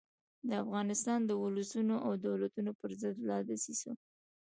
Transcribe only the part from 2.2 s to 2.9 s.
دولتونو